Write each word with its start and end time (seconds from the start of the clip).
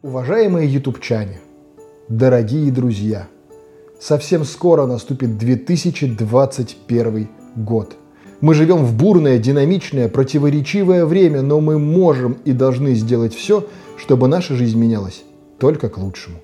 Уважаемые 0.00 0.72
ютубчане, 0.72 1.40
дорогие 2.08 2.70
друзья, 2.70 3.26
совсем 3.98 4.44
скоро 4.44 4.86
наступит 4.86 5.36
2021 5.38 7.28
год. 7.56 7.96
Мы 8.40 8.54
живем 8.54 8.84
в 8.84 8.96
бурное, 8.96 9.38
динамичное, 9.38 10.08
противоречивое 10.08 11.04
время, 11.04 11.42
но 11.42 11.60
мы 11.60 11.80
можем 11.80 12.36
и 12.44 12.52
должны 12.52 12.94
сделать 12.94 13.34
все, 13.34 13.66
чтобы 13.96 14.28
наша 14.28 14.54
жизнь 14.54 14.78
менялась 14.78 15.24
только 15.58 15.88
к 15.88 15.98
лучшему. 15.98 16.36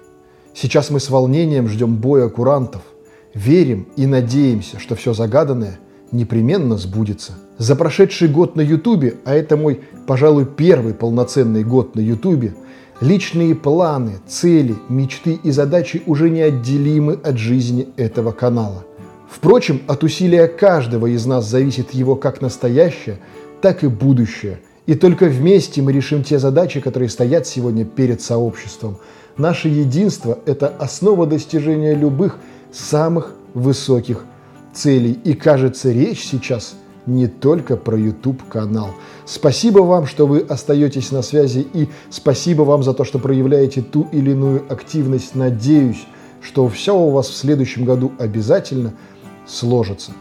Сейчас 0.53 0.91
мы 0.91 0.99
с 0.99 1.09
волнением 1.09 1.69
ждем 1.69 1.95
боя 1.95 2.29
курантов, 2.29 2.83
верим 3.35 3.87
и 3.95 4.07
надеемся, 4.07 4.81
что 4.81 4.97
все 4.97 5.15
загаданное 5.15 5.79
непременно 6.11 6.77
сбудется. 6.77 7.35
За 7.59 7.77
прошедший 7.77 8.27
год 8.27 8.57
на 8.57 8.63
Ютубе, 8.63 9.15
а 9.25 9.33
это 9.33 9.57
мой, 9.57 9.81
пожалуй, 10.09 10.45
первый 10.45 10.93
полноценный 10.93 11.63
год 11.63 11.95
на 11.95 12.01
Ютубе– 12.01 12.55
Личные 13.01 13.57
планы, 13.57 14.19
цели, 14.29 14.77
мечты 14.89 15.39
и 15.43 15.51
задачи 15.51 16.03
уже 16.07 16.31
неотделимы 16.31 17.15
от 17.15 17.39
жизни 17.39 17.89
этого 17.97 18.31
канала. 18.31 18.85
Впрочем, 19.29 19.83
от 19.89 20.05
усилия 20.05 20.47
каждого 20.47 21.09
из 21.09 21.27
нас 21.27 21.49
зависит 21.49 21.93
его 21.93 22.15
как 22.15 22.41
настоящее, 22.41 23.19
так 23.61 23.83
и 23.83 23.89
будущее. 23.89 24.61
И 24.87 24.95
только 24.95 25.25
вместе 25.25 25.83
мы 25.83 25.93
решим 25.93 26.23
те 26.23 26.39
задачи, 26.39 26.81
которые 26.81 27.09
стоят 27.09 27.47
сегодня 27.49 27.85
перед 27.85 28.21
сообществом. 28.23 28.99
Наше 29.37 29.69
единство– 29.69 30.39
это 30.47 30.69
основа 30.69 31.27
достижения 31.27 31.95
любых 31.95 32.39
самых 32.73 33.35
высоких 33.55 34.25
целей. 34.73 35.19
И 35.25 35.35
кажется, 35.35 35.91
речь 35.91 36.25
сейчас– 36.25 36.77
не 37.07 37.27
только 37.27 37.77
про 37.77 37.99
YouTube-канал. 37.99 38.91
Спасибо 39.25 39.81
вам, 39.81 40.07
что 40.07 40.27
вы 40.27 40.41
остаетесь 40.41 41.13
на 41.13 41.23
связи 41.23 41.67
и 41.73 41.89
спасибо 42.11 42.63
вам 42.63 42.83
за 42.83 42.95
то, 42.95 43.05
что 43.05 43.19
проявляете 43.19 43.83
ту 43.83 44.09
или 44.13 44.31
иную 44.31 44.65
активность. 44.69 45.35
Надеюсь, 45.35 46.07
что 46.41 46.69
все 46.69 46.97
у 46.97 47.11
вас 47.11 47.29
в 47.29 47.37
следующем 47.37 47.85
году 47.85 48.13
обязательно 48.19 48.93
сложится. 49.47 50.13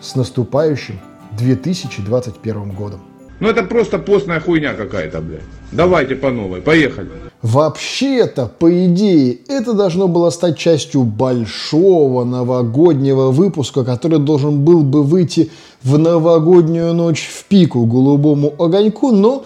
С 0.00 0.16
наступающим 0.16 1.00
2021 1.38 2.70
годом! 2.70 3.13
Ну 3.40 3.48
это 3.48 3.62
просто 3.64 3.98
постная 3.98 4.40
хуйня 4.40 4.74
какая-то, 4.74 5.20
блядь. 5.20 5.40
Давайте 5.72 6.14
по 6.14 6.30
новой, 6.30 6.60
поехали. 6.60 7.08
Вообще-то, 7.42 8.46
по 8.46 8.86
идее, 8.86 9.38
это 9.48 9.74
должно 9.74 10.08
было 10.08 10.30
стать 10.30 10.56
частью 10.56 11.02
большого 11.02 12.24
новогоднего 12.24 13.30
выпуска, 13.30 13.84
который 13.84 14.18
должен 14.18 14.64
был 14.64 14.82
бы 14.82 15.02
выйти 15.02 15.50
в 15.82 15.98
новогоднюю 15.98 16.94
ночь 16.94 17.28
в 17.30 17.44
пику 17.44 17.84
голубому 17.84 18.54
огоньку, 18.58 19.10
но 19.10 19.44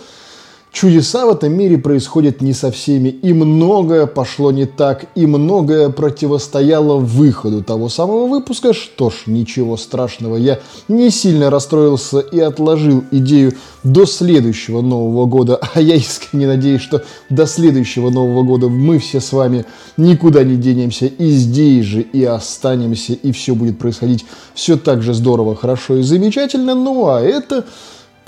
Чудеса 0.81 1.27
в 1.27 1.31
этом 1.31 1.55
мире 1.55 1.77
происходят 1.77 2.41
не 2.41 2.53
со 2.53 2.71
всеми, 2.71 3.09
и 3.09 3.33
многое 3.33 4.07
пошло 4.07 4.53
не 4.53 4.65
так, 4.65 5.07
и 5.17 5.27
многое 5.27 5.89
противостояло 5.89 6.99
выходу 6.99 7.65
того 7.65 7.89
самого 7.89 8.29
выпуска. 8.29 8.73
Что 8.73 9.11
ж, 9.11 9.25
ничего 9.27 9.77
страшного, 9.77 10.37
я 10.37 10.61
не 10.87 11.11
сильно 11.11 11.51
расстроился 11.51 12.21
и 12.21 12.39
отложил 12.39 13.03
идею 13.11 13.55
до 13.83 14.07
следующего 14.07 14.81
Нового 14.81 15.27
года, 15.27 15.59
а 15.75 15.81
я 15.81 15.97
искренне 15.97 16.47
надеюсь, 16.47 16.83
что 16.83 17.03
до 17.29 17.49
следующего 17.49 18.11
Нового 18.11 18.45
года 18.45 18.69
мы 18.69 19.01
все 19.01 19.21
с 19.21 19.33
вами 19.33 19.65
никуда 19.97 20.45
не 20.45 20.55
денемся, 20.55 21.07
и 21.07 21.31
здесь 21.31 21.87
же 21.87 22.03
и 22.03 22.23
останемся, 22.23 23.15
и 23.15 23.33
все 23.33 23.57
будет 23.57 23.81
происходить 23.81 24.25
все 24.55 24.77
так 24.77 25.03
же 25.03 25.13
здорово, 25.13 25.57
хорошо 25.57 25.97
и 25.97 26.03
замечательно. 26.03 26.77
Ну 26.77 27.09
а 27.09 27.21
это 27.21 27.65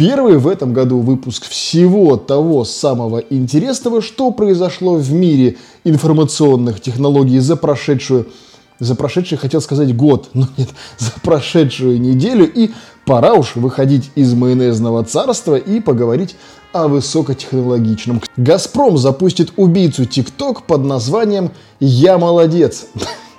Первый 0.01 0.39
в 0.39 0.49
этом 0.49 0.73
году 0.73 1.01
выпуск 1.01 1.47
всего 1.47 2.17
того 2.17 2.65
самого 2.65 3.19
интересного, 3.19 4.01
что 4.01 4.31
произошло 4.31 4.95
в 4.95 5.13
мире 5.13 5.59
информационных 5.85 6.81
технологий 6.81 7.39
за 7.39 7.55
прошедшую, 7.55 8.27
за 8.79 8.95
прошедший, 8.95 9.37
хотел 9.37 9.61
сказать 9.61 9.95
год, 9.95 10.31
но 10.33 10.49
нет, 10.57 10.71
за 10.97 11.11
прошедшую 11.23 12.01
неделю. 12.01 12.51
И 12.51 12.71
пора 13.05 13.35
уж 13.35 13.57
выходить 13.57 14.11
из 14.15 14.33
майонезного 14.33 15.05
царства 15.05 15.57
и 15.57 15.81
поговорить 15.81 16.35
о 16.73 16.89
высокотехнологичном. 16.89 18.23
«Газпром» 18.39 18.97
запустит 18.97 19.53
убийцу 19.59 20.07
ТикТок 20.07 20.63
под 20.63 20.83
названием 20.83 21.51
«Я 21.79 22.17
молодец». 22.17 22.87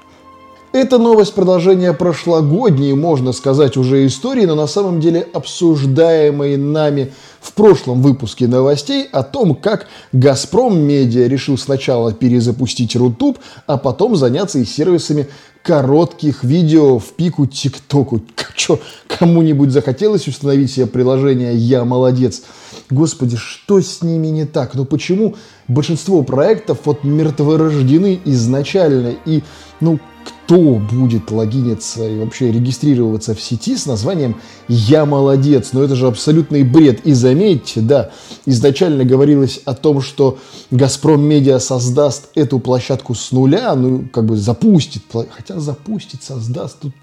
Это 0.73 0.97
новость 0.97 1.33
продолжения 1.33 1.91
прошлогодней, 1.91 2.93
можно 2.93 3.33
сказать, 3.33 3.75
уже 3.75 4.05
истории, 4.07 4.45
но 4.45 4.55
на 4.55 4.67
самом 4.67 5.01
деле 5.01 5.27
обсуждаемой 5.33 6.55
нами 6.55 7.11
в 7.41 7.51
прошлом 7.51 8.01
выпуске 8.01 8.47
новостей 8.47 9.05
о 9.11 9.23
том, 9.23 9.53
как 9.53 9.87
«Газпром 10.13 10.79
Медиа» 10.79 11.27
решил 11.27 11.57
сначала 11.57 12.13
перезапустить 12.13 12.95
Рутуб, 12.95 13.39
а 13.67 13.75
потом 13.75 14.15
заняться 14.15 14.59
и 14.59 14.65
сервисами 14.65 15.27
коротких 15.61 16.45
видео 16.45 16.99
в 16.99 17.15
пику 17.15 17.47
ТикТоку. 17.47 18.21
Что, 18.55 18.79
кому-нибудь 19.07 19.71
захотелось 19.71 20.29
установить 20.29 20.71
себе 20.71 20.85
приложение 20.85 21.53
«Я 21.53 21.83
молодец»? 21.83 22.43
Господи, 22.89 23.35
что 23.35 23.81
с 23.81 24.01
ними 24.01 24.27
не 24.27 24.45
так? 24.45 24.73
Ну 24.73 24.85
почему 24.85 25.35
большинство 25.67 26.23
проектов 26.23 26.79
вот 26.85 27.03
мертворождены 27.03 28.21
изначально? 28.23 29.15
И, 29.25 29.43
ну, 29.81 29.99
кто 30.25 30.75
будет 30.75 31.31
логиниться 31.31 32.07
и 32.07 32.19
вообще 32.19 32.51
регистрироваться 32.51 33.33
в 33.33 33.41
сети 33.41 33.77
с 33.77 33.85
названием 33.85 34.35
«Я 34.67 35.05
молодец». 35.05 35.69
Но 35.71 35.81
это 35.81 35.95
же 35.95 36.07
абсолютный 36.07 36.63
бред. 36.63 37.05
И 37.05 37.13
заметьте, 37.13 37.81
да, 37.81 38.11
изначально 38.45 39.05
говорилось 39.05 39.61
о 39.65 39.73
том, 39.73 40.01
что 40.01 40.39
«Газпром 40.69 41.21
Медиа» 41.23 41.59
создаст 41.59 42.29
эту 42.35 42.59
площадку 42.59 43.15
с 43.15 43.31
нуля, 43.31 43.73
ну, 43.75 44.07
как 44.11 44.25
бы 44.25 44.35
запустит, 44.35 45.03
хотя 45.31 45.59
запустит, 45.59 46.23
создаст, 46.23 46.79
тут 46.79 46.93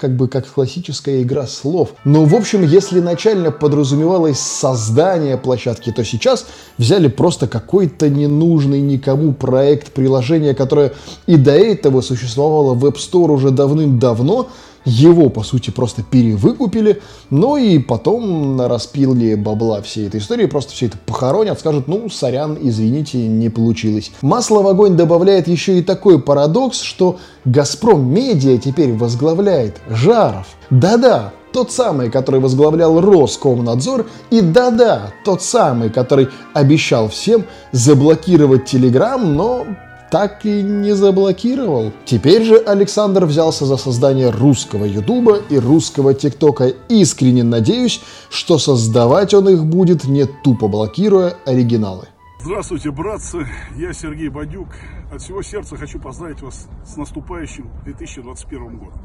как 0.00 0.16
бы 0.16 0.28
как 0.28 0.46
классическая 0.46 1.22
игра 1.22 1.46
слов. 1.46 1.90
Но, 2.04 2.24
в 2.24 2.34
общем, 2.34 2.62
если 2.62 3.00
начально 3.00 3.50
подразумевалось 3.50 4.40
создание 4.40 5.36
площадки, 5.36 5.92
то 5.92 6.04
сейчас 6.04 6.46
взяли 6.78 7.08
просто 7.08 7.46
какой-то 7.46 8.08
ненужный 8.08 8.80
никому 8.80 9.32
проект 9.32 9.92
приложения, 9.92 10.54
которое 10.54 10.94
и 11.26 11.36
до 11.36 11.52
этого 11.52 12.00
существовало 12.00 12.74
в 12.74 12.86
App 12.86 12.96
Store 12.96 13.30
уже 13.30 13.50
давным-давно, 13.50 14.48
его, 14.84 15.28
по 15.28 15.42
сути, 15.42 15.70
просто 15.70 16.02
перевыкупили, 16.02 17.00
ну 17.30 17.56
и 17.56 17.78
потом 17.78 18.60
распиле 18.60 19.36
бабла 19.36 19.82
всей 19.82 20.06
этой 20.06 20.20
истории 20.20 20.46
просто 20.46 20.72
все 20.72 20.86
это 20.86 20.98
похоронят, 20.98 21.58
скажут, 21.60 21.88
ну, 21.88 22.08
сорян, 22.08 22.56
извините, 22.60 23.18
не 23.18 23.48
получилось. 23.48 24.12
Масло 24.22 24.62
в 24.62 24.68
огонь 24.68 24.96
добавляет 24.96 25.48
еще 25.48 25.78
и 25.78 25.82
такой 25.82 26.20
парадокс, 26.20 26.80
что 26.80 27.18
«Газпром 27.44 28.12
Медиа» 28.12 28.58
теперь 28.58 28.92
возглавляет 28.92 29.80
Жаров. 29.88 30.46
Да-да, 30.70 31.32
тот 31.52 31.72
самый, 31.72 32.10
который 32.10 32.40
возглавлял 32.40 33.00
Роскомнадзор, 33.00 34.06
и 34.30 34.40
да-да, 34.40 35.12
тот 35.24 35.42
самый, 35.42 35.90
который 35.90 36.28
обещал 36.54 37.08
всем 37.08 37.44
заблокировать 37.72 38.66
Телеграм, 38.66 39.34
но 39.34 39.66
так 40.10 40.44
и 40.44 40.62
не 40.62 40.92
заблокировал. 40.92 41.92
Теперь 42.04 42.42
же 42.42 42.56
Александр 42.56 43.24
взялся 43.24 43.64
за 43.64 43.76
создание 43.76 44.30
русского 44.30 44.84
Ютуба 44.84 45.36
и 45.36 45.58
русского 45.58 46.14
ТикТока. 46.14 46.68
Искренне 46.88 47.44
надеюсь, 47.44 48.02
что 48.28 48.58
создавать 48.58 49.34
он 49.34 49.48
их 49.48 49.64
будет 49.64 50.04
не 50.04 50.26
тупо 50.26 50.68
блокируя 50.68 51.36
оригиналы. 51.46 52.08
Здравствуйте, 52.42 52.90
братцы! 52.90 53.46
Я 53.76 53.92
Сергей 53.92 54.28
Бадюк. 54.28 54.68
От 55.12 55.20
всего 55.20 55.42
сердца 55.42 55.76
хочу 55.76 56.00
поздравить 56.00 56.40
вас 56.40 56.68
с 56.86 56.96
наступающим 56.96 57.70
2021 57.84 58.78
годом. 58.78 59.00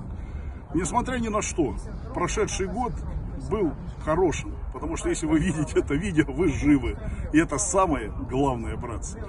Несмотря 0.73 1.17
ни 1.17 1.27
на 1.27 1.41
что, 1.41 1.75
прошедший 2.13 2.67
год 2.67 2.93
был 3.49 3.71
хорошим, 4.03 4.55
потому 4.73 4.97
что 4.97 5.09
если 5.09 5.25
вы 5.25 5.39
видите 5.39 5.79
это 5.79 5.95
видео, 5.95 6.25
вы 6.31 6.49
живы. 6.49 6.97
И 7.33 7.39
это 7.39 7.57
самое 7.57 8.11
главное, 8.29 8.77
братцы. 8.77 9.19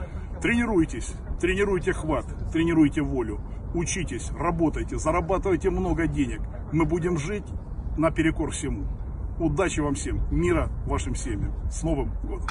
Тренируйтесь, 0.41 1.13
тренируйте 1.41 1.93
хват, 1.93 2.27
тренируйте 2.53 3.03
волю, 3.03 3.41
учитесь, 3.75 4.31
работайте, 4.39 4.99
зарабатывайте 4.99 5.71
много 5.71 6.07
денег. 6.07 6.41
Мы 6.73 6.85
будем 6.85 7.19
жить 7.19 7.45
наперекор 7.97 8.51
всему. 8.51 8.87
Удачи 9.39 9.81
вам 9.81 9.95
всем, 9.95 10.21
мира 10.31 10.69
вашим 10.87 11.15
семьям. 11.15 11.53
С 11.71 11.83
Новым 11.83 12.11
годом! 12.23 12.47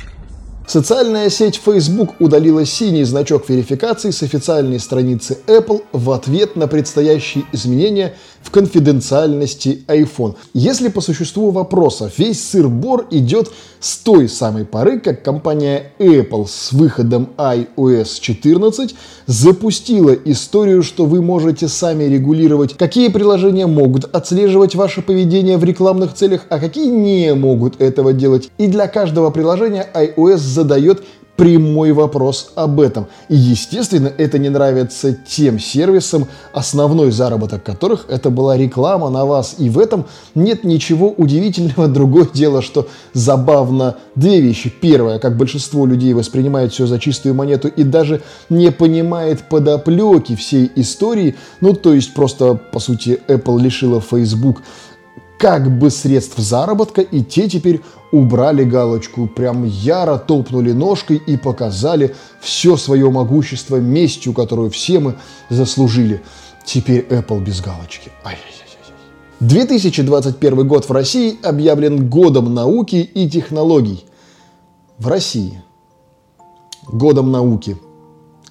Социальная 0.67 1.29
сеть 1.29 1.61
Facebook 1.63 2.15
удалила 2.19 2.65
синий 2.65 3.03
значок 3.03 3.47
верификации 3.49 4.09
с 4.09 4.23
официальной 4.23 4.79
страницы 4.79 5.37
Apple 5.45 5.83
в 5.91 6.09
ответ 6.09 6.55
на 6.55 6.67
предстоящие 6.67 7.43
изменения 7.51 8.15
в 8.41 8.49
конфиденциальности 8.49 9.83
iPhone. 9.87 10.35
Если 10.53 10.89
по 10.89 11.01
существу 11.01 11.51
вопроса 11.51 12.11
весь 12.17 12.43
сыр-бор 12.47 13.07
идет 13.11 13.51
с 13.79 13.97
той 13.97 14.27
самой 14.27 14.65
поры, 14.65 14.99
как 14.99 15.23
компания 15.23 15.91
Apple 15.99 16.47
с 16.47 16.71
выходом 16.71 17.29
iOS 17.37 18.19
14 18.19 18.95
запустила 19.27 20.11
историю, 20.25 20.81
что 20.81 21.05
вы 21.05 21.21
можете 21.21 21.67
сами 21.67 22.05
регулировать, 22.05 22.75
какие 22.75 23.09
приложения 23.09 23.67
могут 23.67 24.05
отслеживать 24.05 24.75
ваше 24.75 25.01
поведение 25.01 25.57
в 25.57 25.63
рекламных 25.63 26.13
целях, 26.13 26.41
а 26.49 26.59
какие 26.59 26.87
не 26.87 27.33
могут 27.35 27.81
этого 27.81 28.13
делать. 28.13 28.49
И 28.57 28.67
для 28.67 28.87
каждого 28.87 29.29
приложения 29.29 29.87
iOS 29.93 30.37
задает 30.55 31.03
прямой 31.35 31.91
вопрос 31.91 32.51
об 32.55 32.79
этом. 32.79 33.07
И, 33.29 33.35
естественно, 33.35 34.11
это 34.17 34.39
не 34.39 34.49
нравится 34.49 35.13
тем 35.13 35.59
сервисам, 35.59 36.27
основной 36.53 37.11
заработок 37.11 37.63
которых 37.63 38.05
это 38.07 38.29
была 38.29 38.57
реклама 38.57 39.09
на 39.09 39.25
вас. 39.25 39.55
И 39.57 39.69
в 39.69 39.79
этом 39.79 40.05
нет 40.33 40.63
ничего 40.63 41.09
удивительного. 41.11 41.87
Другое 41.95 42.27
дело, 42.33 42.61
что 42.61 42.87
забавно 43.13 43.97
две 44.15 44.39
вещи. 44.39 44.69
Первое, 44.81 45.19
как 45.19 45.37
большинство 45.37 45.85
людей 45.85 46.13
воспринимает 46.13 46.71
все 46.71 46.85
за 46.85 46.99
чистую 46.99 47.35
монету 47.35 47.67
и 47.67 47.83
даже 47.83 48.21
не 48.49 48.71
понимает 48.71 49.49
подоплеки 49.49 50.35
всей 50.35 50.71
истории. 50.75 51.35
Ну, 51.61 51.73
то 51.73 51.93
есть 51.93 52.13
просто, 52.13 52.55
по 52.55 52.79
сути, 52.79 53.19
Apple 53.27 53.61
лишила 53.61 53.99
Facebook 53.99 54.61
как 55.37 55.77
бы 55.77 55.89
средств 55.91 56.37
заработка, 56.37 57.01
и 57.01 57.21
те 57.21 57.49
теперь 57.49 57.81
убрали 58.15 58.63
галочку, 58.63 59.27
прям 59.27 59.63
яро 59.65 60.17
топнули 60.17 60.71
ножкой 60.71 61.17
и 61.17 61.37
показали 61.37 62.15
все 62.39 62.77
свое 62.77 63.09
могущество 63.09 63.77
местью, 63.77 64.33
которую 64.33 64.69
все 64.69 64.99
мы 64.99 65.15
заслужили. 65.49 66.21
Теперь 66.65 67.05
Apple 67.09 67.43
без 67.43 67.61
галочки. 67.61 68.11
Ай-яй-яй. 68.23 68.55
2021 69.41 70.67
год 70.67 70.87
в 70.87 70.91
России 70.91 71.37
объявлен 71.43 72.09
годом 72.09 72.53
науки 72.53 72.95
и 72.95 73.29
технологий. 73.29 74.05
В 74.97 75.07
России. 75.07 75.61
Годом 76.87 77.31
науки 77.31 77.77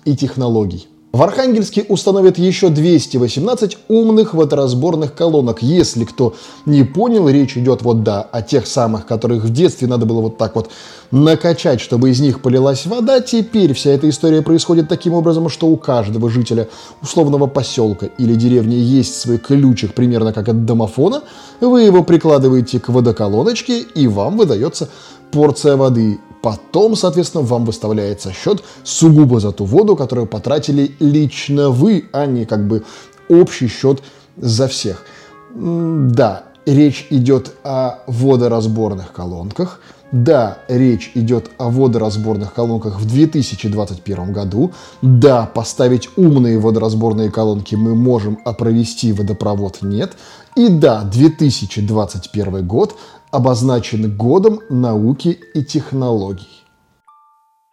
и 0.05 0.15
технологий. 0.17 0.89
В 1.15 1.23
Архангельске 1.23 1.87
установят 1.89 2.39
еще 2.39 2.71
218 2.71 3.79
умных 3.87 4.35
водоразборных 4.35 5.15
колонок. 5.15 5.63
Если 5.63 6.05
кто 6.05 6.35
не 6.67 6.83
понял, 6.83 7.29
речь 7.29 7.57
идет 7.57 7.83
вот 7.83 8.03
да 8.03 8.21
о 8.21 8.43
тех 8.43 8.67
самых, 8.67 9.07
которых 9.07 9.45
в 9.45 9.53
детстве 9.53 9.87
надо 9.87 10.07
было 10.07 10.23
вот 10.23 10.39
так 10.39 10.57
вот 10.57 10.71
накачать, 11.13 11.81
чтобы 11.81 12.11
из 12.11 12.19
них 12.19 12.43
полилась 12.43 12.85
вода. 12.87 13.21
Теперь 13.21 13.75
вся 13.75 13.91
эта 13.91 14.09
история 14.09 14.43
происходит 14.43 14.89
таким 14.89 15.15
образом, 15.15 15.49
что 15.49 15.69
у 15.69 15.77
каждого 15.77 16.29
жителя 16.29 16.69
условного 17.01 17.47
поселка 17.47 18.07
или 18.19 18.35
деревни 18.35 18.75
есть 18.75 19.15
свой 19.15 19.39
ключик, 19.39 19.95
примерно 19.95 20.33
как 20.33 20.49
от 20.49 20.65
домофона. 20.65 21.23
Вы 21.61 21.83
его 21.83 22.03
прикладываете 22.03 22.81
к 22.81 22.89
водоколоночке, 22.89 23.79
и 23.79 24.09
вам 24.09 24.37
выдается 24.37 24.89
порция 25.31 25.77
воды. 25.77 26.19
Потом, 26.45 26.95
соответственно, 26.95 27.43
вам 27.43 27.65
выставляется 27.65 28.31
счет 28.31 28.63
сугубо 28.83 29.41
за 29.41 29.51
ту 29.51 29.65
воду, 29.65 29.97
которую 29.97 30.27
потратили 30.27 30.95
лично 31.01 31.71
вы, 31.71 32.05
а 32.13 32.27
не 32.27 32.45
как 32.45 32.69
бы 32.69 32.85
общий 33.31 33.67
счет 33.67 34.03
за 34.37 34.69
всех. 34.69 35.07
Да, 35.55 36.45
речь 36.67 37.07
идет 37.09 37.55
о 37.65 38.01
водоразборных 38.07 39.11
колонках. 39.13 39.81
Да, 40.13 40.59
речь 40.69 41.13
идет 41.15 41.51
о 41.57 41.71
водоразборных 41.71 42.53
колонках 42.53 43.01
в 43.01 43.07
2021 43.07 44.33
году. 44.35 44.73
Да, 45.01 45.47
поставить 45.47 46.11
умные 46.17 46.59
водоразборные 46.59 47.31
колонки 47.31 47.75
мы 47.75 47.95
можем, 47.95 48.39
а 48.45 48.53
провести 48.53 49.15
водопровод 49.15 49.79
нет. 49.81 50.13
И 50.57 50.69
да, 50.69 51.03
2021 51.03 52.65
год 52.65 52.95
обозначен 53.33 54.17
годом 54.17 54.61
науки 54.71 55.31
и 55.53 55.65
технологий. 55.65 56.63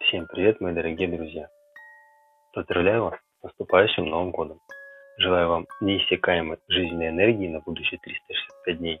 Всем 0.00 0.26
привет, 0.26 0.60
мои 0.60 0.74
дорогие 0.74 1.06
друзья! 1.06 1.48
Поздравляю 2.52 3.04
вас 3.04 3.14
с 3.38 3.44
наступающим 3.44 4.06
Новым 4.06 4.32
годом! 4.32 4.58
Желаю 5.18 5.48
вам 5.48 5.66
неиссякаемой 5.80 6.58
жизненной 6.66 7.10
энергии 7.10 7.46
на 7.46 7.60
будущие 7.60 8.00
365 8.02 8.78
дней, 8.78 8.98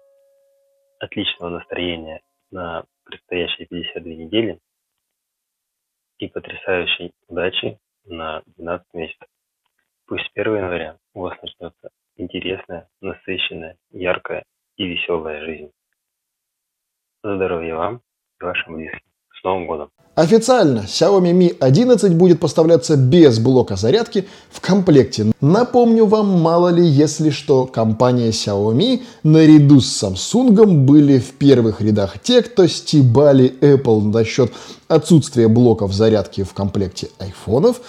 отличного 1.00 1.50
настроения 1.50 2.20
на 2.52 2.84
предстоящие 3.02 3.66
52 3.66 4.12
недели 4.12 4.60
и 6.18 6.28
потрясающей 6.28 7.10
удачи 7.26 7.80
на 8.04 8.42
12 8.58 8.86
месяцев. 8.94 9.26
Пусть 10.06 10.24
с 10.26 10.30
1 10.36 10.54
января 10.54 10.98
у 11.14 11.22
вас 11.22 11.36
начнется 11.42 11.90
интересная, 12.16 12.88
насыщенная, 13.52 13.76
яркая 13.90 14.44
и 14.76 14.84
веселая 14.84 15.44
жизнь. 15.44 15.70
Здоровья 17.22 17.76
вам 17.76 18.00
и 18.40 18.44
вашим 18.44 18.74
близким. 18.74 19.00
С 19.40 19.44
Новым 19.44 19.66
годом! 19.66 19.88
Официально 20.14 20.80
Xiaomi 20.80 21.32
Mi 21.32 21.56
11 21.58 22.14
будет 22.16 22.38
поставляться 22.38 22.98
без 22.98 23.38
блока 23.38 23.76
зарядки 23.76 24.26
в 24.50 24.60
комплекте. 24.60 25.32
Напомню 25.40 26.04
вам, 26.04 26.28
мало 26.40 26.68
ли, 26.68 26.84
если 26.84 27.30
что, 27.30 27.64
компания 27.64 28.28
Xiaomi 28.28 29.02
наряду 29.22 29.80
с 29.80 30.02
Samsung 30.02 30.84
были 30.84 31.18
в 31.18 31.32
первых 31.38 31.80
рядах 31.80 32.18
те, 32.20 32.42
кто 32.42 32.66
стебали 32.66 33.54
Apple 33.62 34.02
насчет 34.02 34.52
отсутствия 34.86 35.48
блоков 35.48 35.94
зарядки 35.94 36.44
в 36.44 36.52
комплекте 36.52 37.08
айфонов. 37.18 37.80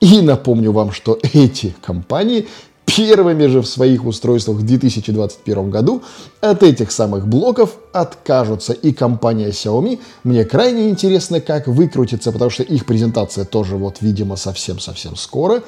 И 0.00 0.20
напомню 0.20 0.70
вам, 0.70 0.92
что 0.92 1.18
эти 1.32 1.74
компании 1.84 2.46
Первыми 2.84 3.46
же 3.46 3.62
в 3.62 3.66
своих 3.66 4.04
устройствах 4.04 4.58
в 4.58 4.66
2021 4.66 5.70
году 5.70 6.02
от 6.40 6.62
этих 6.62 6.90
самых 6.90 7.26
блоков 7.26 7.76
откажутся. 7.92 8.72
И 8.72 8.92
компания 8.92 9.48
Xiaomi, 9.48 10.00
мне 10.24 10.44
крайне 10.44 10.90
интересно, 10.90 11.40
как 11.40 11.68
выкрутится, 11.68 12.32
потому 12.32 12.50
что 12.50 12.64
их 12.64 12.84
презентация 12.84 13.44
тоже 13.44 13.76
вот, 13.76 13.98
видимо, 14.00 14.36
совсем-совсем 14.36 15.16
скоро. 15.16 15.62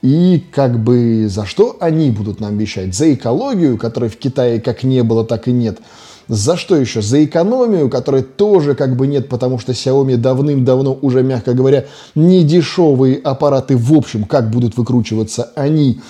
И 0.00 0.42
как 0.52 0.82
бы 0.82 1.26
за 1.28 1.44
что 1.44 1.76
они 1.80 2.10
будут 2.10 2.40
нам 2.40 2.56
вещать? 2.56 2.94
За 2.94 3.12
экологию, 3.12 3.76
которой 3.76 4.08
в 4.08 4.16
Китае 4.16 4.60
как 4.60 4.82
не 4.82 5.02
было, 5.02 5.24
так 5.24 5.48
и 5.48 5.52
нет. 5.52 5.78
За 6.30 6.56
что 6.56 6.76
еще? 6.76 7.02
За 7.02 7.24
экономию, 7.24 7.90
которой 7.90 8.22
тоже 8.22 8.76
как 8.76 8.94
бы 8.94 9.08
нет, 9.08 9.28
потому 9.28 9.58
что 9.58 9.72
Xiaomi 9.72 10.16
давным-давно 10.16 10.96
уже, 11.02 11.24
мягко 11.24 11.54
говоря, 11.54 11.86
не 12.14 12.44
дешевые 12.44 13.16
аппараты 13.16 13.76
в 13.76 13.92
общем, 13.92 14.22
как 14.24 14.48
будут 14.48 14.76
выкручиваться 14.76 15.50
они 15.56 16.00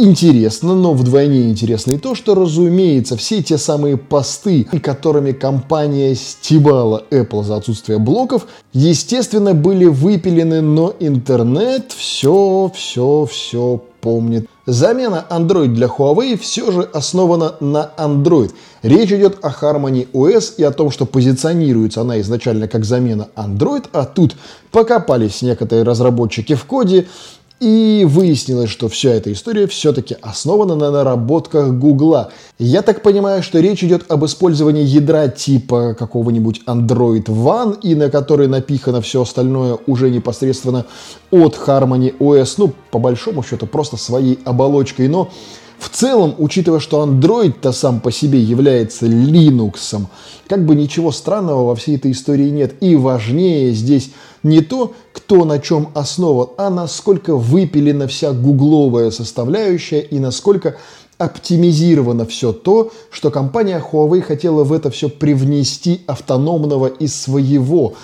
Интересно, 0.00 0.76
но 0.76 0.92
вдвойне 0.92 1.50
интересно 1.50 1.90
и 1.90 1.98
то, 1.98 2.14
что, 2.14 2.36
разумеется, 2.36 3.16
все 3.16 3.42
те 3.42 3.58
самые 3.58 3.96
посты, 3.96 4.62
которыми 4.62 5.32
компания 5.32 6.14
стебала 6.14 7.02
Apple 7.10 7.42
за 7.42 7.56
отсутствие 7.56 7.98
блоков, 7.98 8.46
естественно, 8.72 9.54
были 9.54 9.86
выпилены, 9.86 10.60
но 10.60 10.94
интернет 11.00 11.90
все, 11.90 12.70
все, 12.72 13.26
все 13.28 13.82
помнит. 14.00 14.48
Замена 14.66 15.26
Android 15.30 15.74
для 15.74 15.88
Huawei 15.88 16.38
все 16.38 16.70
же 16.70 16.82
основана 16.82 17.56
на 17.58 17.90
Android. 17.98 18.52
Речь 18.82 19.10
идет 19.10 19.38
о 19.42 19.48
Harmony 19.50 20.06
OS 20.12 20.54
и 20.58 20.62
о 20.62 20.70
том, 20.70 20.92
что 20.92 21.06
позиционируется 21.06 22.02
она 22.02 22.20
изначально 22.20 22.68
как 22.68 22.84
замена 22.84 23.30
Android, 23.34 23.86
а 23.92 24.04
тут 24.04 24.36
покопались 24.70 25.42
некоторые 25.42 25.82
разработчики 25.82 26.54
в 26.54 26.66
коде, 26.66 27.08
и 27.60 28.06
выяснилось, 28.08 28.70
что 28.70 28.88
вся 28.88 29.10
эта 29.10 29.32
история 29.32 29.66
все-таки 29.66 30.16
основана 30.22 30.76
на 30.76 30.90
наработках 30.90 31.72
Гугла. 31.72 32.30
Я 32.58 32.82
так 32.82 33.02
понимаю, 33.02 33.42
что 33.42 33.58
речь 33.58 33.82
идет 33.82 34.10
об 34.10 34.24
использовании 34.24 34.84
ядра 34.84 35.28
типа 35.28 35.94
какого-нибудь 35.98 36.62
Android 36.66 37.24
One, 37.24 37.80
и 37.82 37.94
на 37.94 38.10
который 38.10 38.46
напихано 38.46 39.00
все 39.00 39.22
остальное 39.22 39.78
уже 39.86 40.10
непосредственно 40.10 40.86
от 41.30 41.56
Harmony 41.56 42.16
OS. 42.18 42.54
Ну, 42.58 42.72
по 42.90 42.98
большому 42.98 43.42
счету, 43.42 43.66
просто 43.66 43.96
своей 43.96 44.38
оболочкой. 44.44 45.08
Но 45.08 45.30
в 45.78 45.88
целом, 45.90 46.34
учитывая, 46.38 46.80
что 46.80 47.04
Android-то 47.04 47.72
сам 47.72 48.00
по 48.00 48.10
себе 48.10 48.40
является 48.40 49.06
Linux, 49.06 50.00
как 50.48 50.64
бы 50.66 50.74
ничего 50.74 51.12
странного 51.12 51.66
во 51.66 51.76
всей 51.76 51.96
этой 51.96 52.12
истории 52.12 52.48
нет. 52.48 52.74
И 52.82 52.96
важнее 52.96 53.72
здесь 53.72 54.10
не 54.42 54.60
то, 54.60 54.92
кто 55.12 55.44
на 55.44 55.58
чем 55.58 55.90
основан, 55.94 56.48
а 56.56 56.70
насколько 56.70 57.36
выпилена 57.36 58.08
вся 58.08 58.32
гугловая 58.32 59.10
составляющая 59.10 60.00
и 60.00 60.18
насколько 60.18 60.76
оптимизировано 61.18 62.24
все 62.26 62.52
то, 62.52 62.92
что 63.10 63.30
компания 63.30 63.82
Huawei 63.82 64.22
хотела 64.22 64.64
в 64.64 64.72
это 64.72 64.90
все 64.90 65.08
привнести 65.08 66.02
автономного 66.06 66.86
и 66.86 67.06
своего. 67.08 67.94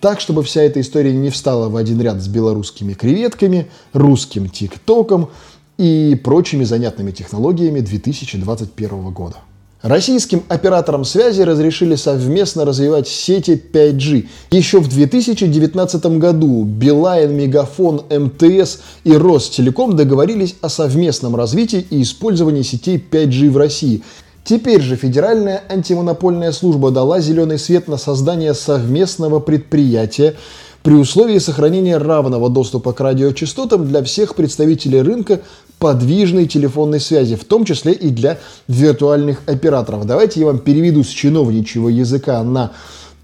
Так, 0.00 0.20
чтобы 0.20 0.42
вся 0.42 0.62
эта 0.62 0.80
история 0.80 1.12
не 1.12 1.30
встала 1.30 1.68
в 1.68 1.76
один 1.76 2.00
ряд 2.00 2.22
с 2.22 2.28
белорусскими 2.28 2.92
креветками, 2.92 3.70
русским 3.92 4.48
ТикТоком, 4.48 5.30
и 5.78 6.20
прочими 6.22 6.64
занятными 6.64 7.10
технологиями 7.10 7.80
2021 7.80 9.10
года. 9.10 9.36
Российским 9.84 10.42
операторам 10.48 11.04
связи 11.04 11.42
разрешили 11.42 11.94
совместно 11.96 12.64
развивать 12.64 13.06
сети 13.06 13.62
5G. 13.70 14.28
Еще 14.50 14.80
в 14.80 14.88
2019 14.88 16.06
году 16.18 16.64
Билайн, 16.64 17.36
Мегафон, 17.36 18.00
МТС 18.08 18.78
и 19.04 19.12
Ростелеком 19.12 19.94
договорились 19.94 20.56
о 20.62 20.70
совместном 20.70 21.36
развитии 21.36 21.86
и 21.90 22.00
использовании 22.00 22.62
сетей 22.62 22.96
5G 22.96 23.50
в 23.50 23.58
России. 23.58 24.02
Теперь 24.42 24.80
же 24.80 24.96
Федеральная 24.96 25.62
антимонопольная 25.68 26.52
служба 26.52 26.90
дала 26.90 27.20
зеленый 27.20 27.58
свет 27.58 27.86
на 27.86 27.98
создание 27.98 28.54
совместного 28.54 29.38
предприятия, 29.38 30.34
при 30.84 30.92
условии 30.92 31.38
сохранения 31.38 31.96
равного 31.96 32.50
доступа 32.50 32.92
к 32.92 33.00
радиочастотам 33.00 33.88
для 33.88 34.02
всех 34.02 34.34
представителей 34.34 35.00
рынка 35.00 35.40
подвижной 35.78 36.46
телефонной 36.46 37.00
связи, 37.00 37.36
в 37.36 37.44
том 37.44 37.64
числе 37.64 37.92
и 37.92 38.10
для 38.10 38.38
виртуальных 38.68 39.42
операторов. 39.46 40.06
Давайте 40.06 40.40
я 40.40 40.46
вам 40.46 40.58
переведу 40.58 41.04
с 41.04 41.08
чиновничьего 41.08 41.88
языка 41.88 42.42
на 42.42 42.72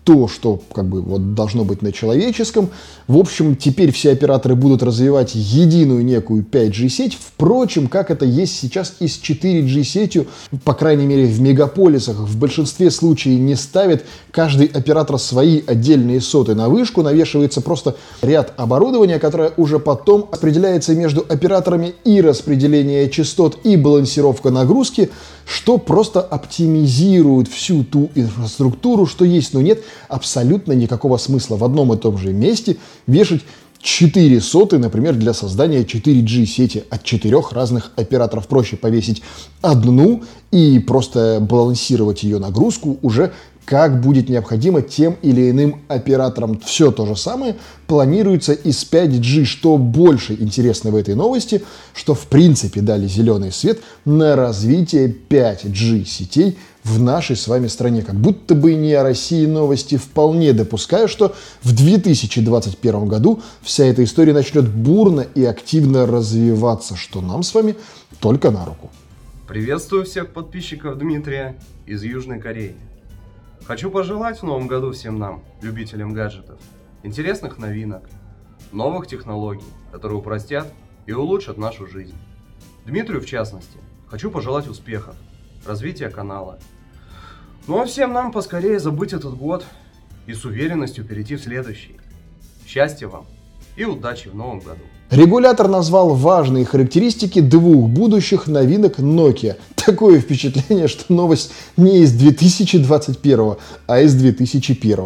то, 0.04 0.28
что 0.28 0.60
как 0.72 0.86
бы 0.86 1.02
вот 1.02 1.34
должно 1.34 1.64
быть 1.64 1.82
на 1.82 1.92
человеческом. 1.92 2.70
В 3.06 3.18
общем, 3.18 3.54
теперь 3.54 3.92
все 3.92 4.12
операторы 4.12 4.54
будут 4.54 4.82
развивать 4.82 5.34
единую 5.34 6.04
некую 6.04 6.44
5G 6.44 6.88
сеть. 6.88 7.18
Впрочем, 7.20 7.86
как 7.86 8.10
это 8.10 8.24
есть 8.24 8.58
сейчас 8.58 8.94
и 9.00 9.08
с 9.08 9.20
4G 9.20 9.84
сетью, 9.84 10.26
по 10.64 10.74
крайней 10.74 11.06
мере 11.06 11.26
в 11.26 11.40
мегаполисах, 11.40 12.16
в 12.16 12.38
большинстве 12.38 12.90
случаев 12.90 13.38
не 13.40 13.56
ставит 13.56 14.04
каждый 14.30 14.66
оператор 14.66 15.18
свои 15.18 15.62
отдельные 15.66 16.20
соты 16.20 16.54
на 16.54 16.68
вышку, 16.68 17.02
навешивается 17.02 17.60
просто 17.60 17.96
ряд 18.22 18.54
оборудования, 18.56 19.18
которое 19.18 19.52
уже 19.56 19.78
потом 19.78 20.28
распределяется 20.30 20.94
между 20.94 21.24
операторами 21.28 21.94
и 22.04 22.20
распределение 22.20 23.10
частот, 23.10 23.58
и 23.64 23.76
балансировка 23.76 24.50
нагрузки, 24.50 25.10
что 25.44 25.78
просто 25.78 26.20
оптимизирует 26.20 27.48
всю 27.48 27.84
ту 27.84 28.10
инфраструктуру, 28.14 29.06
что 29.06 29.24
есть. 29.24 29.52
Но 29.52 29.60
нет 29.60 29.82
абсолютно 30.08 30.72
никакого 30.72 31.16
смысла 31.16 31.56
в 31.56 31.64
одном 31.64 31.92
и 31.92 31.96
том 31.96 32.18
же 32.18 32.32
месте 32.32 32.76
вешать 33.06 33.42
4 33.82 34.40
соты, 34.40 34.78
например, 34.78 35.14
для 35.14 35.32
создания 35.32 35.82
4G 35.82 36.44
сети 36.44 36.84
от 36.90 37.02
четырех 37.02 37.52
разных 37.52 37.92
операторов. 37.96 38.46
Проще 38.46 38.76
повесить 38.76 39.22
одну 39.62 40.22
и 40.50 40.78
просто 40.80 41.38
балансировать 41.40 42.22
ее 42.22 42.38
нагрузку 42.38 42.98
уже 43.02 43.32
как 43.70 44.00
будет 44.00 44.28
необходимо 44.28 44.82
тем 44.82 45.16
или 45.22 45.48
иным 45.48 45.82
операторам. 45.86 46.58
Все 46.58 46.90
то 46.90 47.06
же 47.06 47.14
самое 47.14 47.54
планируется 47.86 48.52
и 48.52 48.72
с 48.72 48.84
5G. 48.90 49.44
Что 49.44 49.76
больше 49.76 50.34
интересно 50.34 50.90
в 50.90 50.96
этой 50.96 51.14
новости, 51.14 51.62
что 51.94 52.14
в 52.14 52.26
принципе 52.26 52.80
дали 52.80 53.06
зеленый 53.06 53.52
свет 53.52 53.78
на 54.04 54.34
развитие 54.34 55.14
5G 55.28 56.04
сетей 56.04 56.58
в 56.84 57.00
нашей 57.00 57.36
с 57.36 57.46
вами 57.48 57.66
стране. 57.66 58.02
Как 58.02 58.14
будто 58.14 58.54
бы 58.54 58.74
не 58.74 58.92
о 58.94 59.02
России 59.02 59.46
новости 59.46 59.96
вполне 59.96 60.52
допускаю, 60.52 61.08
что 61.08 61.34
в 61.62 61.74
2021 61.74 63.06
году 63.06 63.42
вся 63.62 63.84
эта 63.84 64.04
история 64.04 64.32
начнет 64.32 64.68
бурно 64.68 65.26
и 65.34 65.44
активно 65.44 66.06
развиваться, 66.06 66.96
что 66.96 67.20
нам 67.20 67.42
с 67.42 67.54
вами 67.54 67.76
только 68.20 68.50
на 68.50 68.64
руку. 68.64 68.90
Приветствую 69.46 70.04
всех 70.04 70.32
подписчиков 70.32 70.96
Дмитрия 70.98 71.56
из 71.86 72.02
Южной 72.02 72.40
Кореи. 72.40 72.76
Хочу 73.64 73.90
пожелать 73.90 74.38
в 74.38 74.42
новом 74.42 74.66
году 74.68 74.92
всем 74.92 75.18
нам, 75.18 75.42
любителям 75.60 76.14
гаджетов, 76.14 76.58
интересных 77.02 77.58
новинок, 77.58 78.02
новых 78.72 79.06
технологий, 79.06 79.64
которые 79.92 80.18
упростят 80.18 80.66
и 81.06 81.12
улучшат 81.12 81.58
нашу 81.58 81.86
жизнь. 81.86 82.14
Дмитрию, 82.86 83.20
в 83.20 83.26
частности, 83.26 83.78
хочу 84.08 84.30
пожелать 84.30 84.68
успехов, 84.68 85.14
развития 85.66 86.08
канала. 86.08 86.58
Ну 87.66 87.80
а 87.80 87.86
всем 87.86 88.12
нам 88.12 88.32
поскорее 88.32 88.78
забыть 88.78 89.12
этот 89.12 89.36
год 89.36 89.64
и 90.26 90.32
с 90.32 90.44
уверенностью 90.44 91.04
перейти 91.04 91.36
в 91.36 91.42
следующий. 91.42 91.96
Счастья 92.66 93.08
вам 93.08 93.26
и 93.76 93.84
удачи 93.84 94.28
в 94.28 94.34
новом 94.34 94.60
году! 94.60 94.82
Регулятор 95.10 95.66
назвал 95.66 96.14
важные 96.14 96.64
характеристики 96.64 97.40
двух 97.40 97.88
будущих 97.88 98.46
новинок 98.46 99.00
Nokia. 99.00 99.56
Такое 99.74 100.20
впечатление, 100.20 100.86
что 100.86 101.12
новость 101.12 101.52
не 101.76 102.02
из 102.02 102.12
2021, 102.12 103.56
а 103.86 104.00
из 104.00 104.14
2001. 104.14 104.98